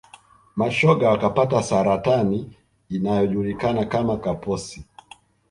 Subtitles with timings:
[0.55, 2.57] mashoga wakapata saratani
[2.89, 4.85] inayojulikana kama kaposi